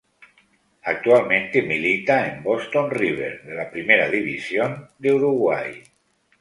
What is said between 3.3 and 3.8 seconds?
de la